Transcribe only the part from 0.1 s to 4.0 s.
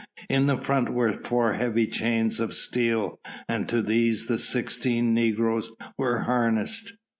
In the front were four heavy chains of steel, and to